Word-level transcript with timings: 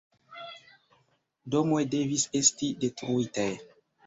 Domoj 1.57 1.83
devis 1.93 2.25
esti 2.41 2.71
detruitaj. 2.87 3.49